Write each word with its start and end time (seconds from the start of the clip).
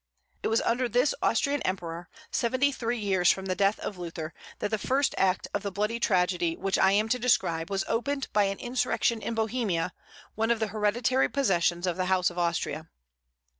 It 0.41 0.47
was 0.47 0.61
under 0.61 0.89
this 0.89 1.13
Austrian 1.21 1.61
emperor, 1.61 2.09
seventy 2.31 2.71
three 2.71 2.97
years 2.97 3.31
from 3.31 3.45
the 3.45 3.53
death 3.53 3.79
of 3.81 3.99
Luther, 3.99 4.33
that 4.57 4.71
the 4.71 4.79
first 4.79 5.13
act 5.15 5.47
of 5.53 5.61
the 5.61 5.71
bloody 5.71 5.99
tragedy 5.99 6.57
which 6.57 6.79
I 6.79 6.93
am 6.93 7.07
to 7.09 7.19
describe 7.19 7.69
was 7.69 7.85
opened 7.87 8.27
by 8.33 8.45
an 8.45 8.57
insurrection 8.57 9.21
in 9.21 9.35
Bohemia, 9.35 9.93
one 10.33 10.49
of 10.49 10.59
the 10.59 10.69
hereditary 10.73 11.29
possessions 11.29 11.85
of 11.85 11.97
the 11.97 12.05
House 12.05 12.31
of 12.31 12.39
Austria. 12.39 12.89